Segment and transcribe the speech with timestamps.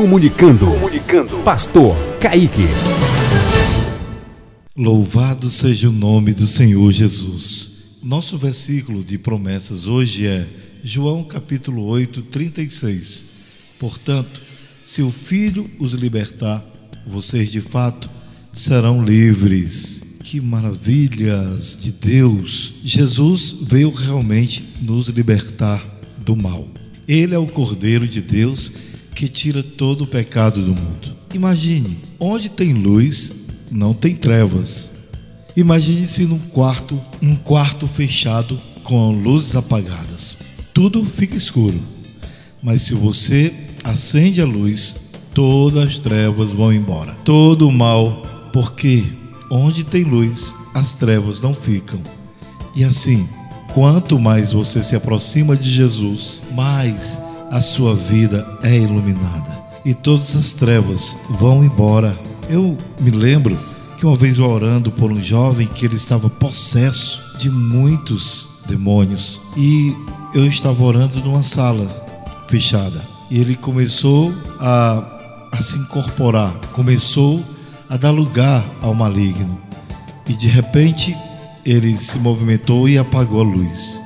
[0.00, 0.64] Comunicando.
[0.64, 1.36] Comunicando.
[1.44, 2.64] Pastor Kaique.
[4.74, 7.98] Louvado seja o nome do Senhor Jesus.
[8.02, 10.48] Nosso versículo de promessas hoje é
[10.82, 13.26] João capítulo 8, 36.
[13.78, 14.40] Portanto,
[14.82, 16.64] se o Filho os libertar,
[17.06, 18.08] vocês de fato
[18.54, 20.00] serão livres.
[20.24, 22.72] Que maravilhas de Deus!
[22.82, 25.84] Jesus veio realmente nos libertar
[26.24, 26.66] do mal.
[27.06, 28.72] Ele é o Cordeiro de Deus
[29.20, 31.14] que tira todo o pecado do mundo.
[31.34, 33.30] Imagine, onde tem luz,
[33.70, 34.90] não tem trevas.
[35.54, 40.38] Imagine se num quarto, um quarto fechado com luzes apagadas.
[40.72, 41.78] Tudo fica escuro.
[42.62, 43.52] Mas se você
[43.84, 44.96] acende a luz,
[45.34, 47.14] todas as trevas vão embora.
[47.22, 48.22] Todo o mal,
[48.54, 49.04] porque
[49.50, 52.00] onde tem luz, as trevas não ficam.
[52.74, 53.28] E assim,
[53.74, 57.18] quanto mais você se aproxima de Jesus, mais
[57.50, 62.16] a sua vida é iluminada e todas as trevas vão embora.
[62.48, 63.58] Eu me lembro
[63.98, 69.94] que uma vez orando por um jovem que ele estava possesso de muitos demônios e
[70.32, 71.86] eu estava orando numa sala
[72.46, 77.44] fechada e ele começou a, a se incorporar, começou
[77.88, 79.60] a dar lugar ao maligno
[80.28, 81.16] e de repente
[81.64, 84.00] ele se movimentou e apagou a luz.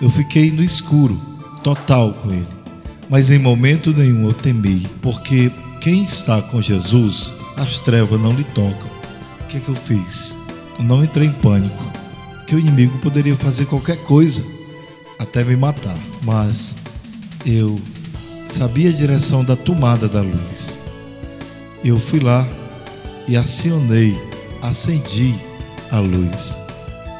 [0.00, 1.20] Eu fiquei no escuro
[1.62, 2.59] total com ele
[3.10, 8.44] mas em momento nenhum eu temi, porque quem está com Jesus, as trevas não lhe
[8.44, 8.88] tocam.
[9.40, 10.36] O que é que eu fiz?
[10.78, 11.84] Eu não entrei em pânico,
[12.46, 14.40] que o inimigo poderia fazer qualquer coisa,
[15.18, 16.76] até me matar, mas
[17.44, 17.76] eu
[18.48, 20.78] sabia a direção da tomada da luz.
[21.84, 22.46] Eu fui lá
[23.26, 24.16] e acionei,
[24.62, 25.34] acendi
[25.90, 26.56] a luz.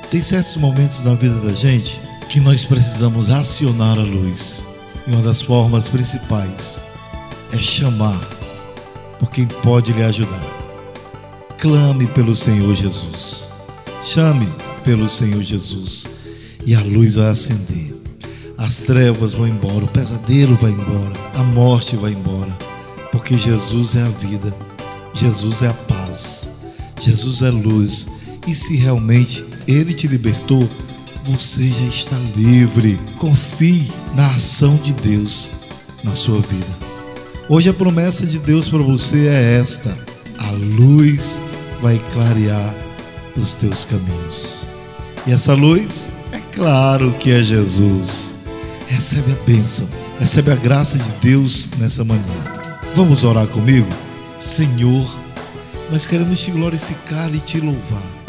[0.08, 4.69] Tem certos momentos na vida da gente que nós precisamos acionar a luz.
[5.10, 6.80] E uma das formas principais
[7.52, 8.20] é chamar
[9.18, 10.40] por quem pode lhe ajudar.
[11.58, 13.50] Clame pelo Senhor Jesus.
[14.04, 14.46] Chame
[14.84, 16.06] pelo Senhor Jesus
[16.64, 17.92] e a luz vai acender.
[18.56, 22.56] As trevas vão embora, o pesadelo vai embora, a morte vai embora,
[23.10, 24.54] porque Jesus é a vida,
[25.12, 26.44] Jesus é a paz,
[27.00, 28.06] Jesus é luz.
[28.46, 30.68] E se realmente Ele te libertou,
[31.24, 32.98] você já está livre.
[33.18, 35.50] Confie na ação de Deus
[36.02, 36.66] na sua vida.
[37.48, 39.96] Hoje a promessa de Deus para você é esta:
[40.38, 41.38] a luz
[41.80, 42.74] vai clarear
[43.36, 44.64] os teus caminhos.
[45.26, 48.34] E essa luz, é claro que é Jesus.
[48.88, 49.88] Recebe a bênção,
[50.18, 52.22] recebe a graça de Deus nessa manhã.
[52.96, 53.88] Vamos orar comigo?
[54.40, 55.08] Senhor,
[55.90, 58.19] nós queremos te glorificar e te louvar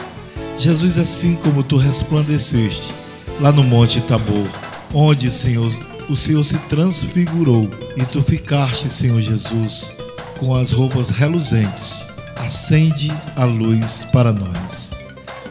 [0.61, 2.93] Jesus, assim como tu resplandeceste
[3.39, 4.47] lá no Monte Tabor,
[4.93, 5.73] onde, Senhor,
[6.07, 7.67] o Senhor se transfigurou
[7.97, 9.91] e tu ficaste, Senhor Jesus,
[10.37, 12.05] com as roupas reluzentes.
[12.35, 14.91] Acende a luz para nós.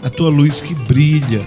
[0.05, 1.45] A tua luz que brilha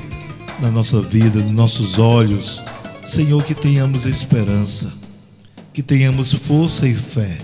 [0.60, 2.62] na nossa vida, nos nossos olhos.
[3.02, 4.92] Senhor, que tenhamos esperança,
[5.72, 7.38] que tenhamos força e fé.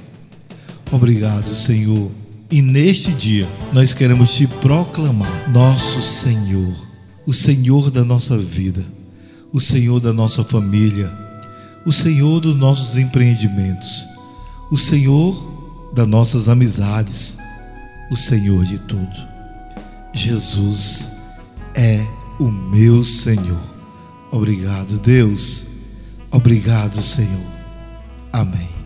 [0.91, 2.11] Obrigado, Senhor
[2.51, 6.73] e neste dia nós queremos te proclamar, nosso Senhor,
[7.25, 8.83] o Senhor da nossa vida,
[9.53, 11.11] o Senhor da nossa família,
[11.85, 14.05] o Senhor dos nossos empreendimentos,
[14.71, 17.37] o Senhor das nossas amizades,
[18.11, 19.27] o Senhor de tudo.
[20.13, 21.11] Jesus
[21.75, 22.03] é
[22.39, 23.61] o meu Senhor.
[24.31, 25.65] Obrigado, Deus.
[26.31, 27.47] Obrigado, Senhor.
[28.31, 28.78] Amém.